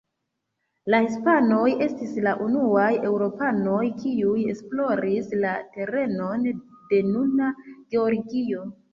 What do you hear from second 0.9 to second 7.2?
La hispanoj estis la unuaj eŭropanoj, kiuj esploris la terenon de